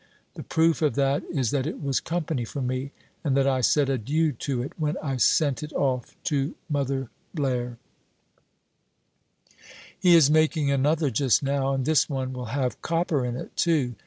[0.33, 2.91] The proof of that is that it was company for me,
[3.23, 7.77] and that I said Adieu to it when I sent it off to Mother Blaire."
[9.99, 13.93] He is making another just now, and this one will have copper in it, too.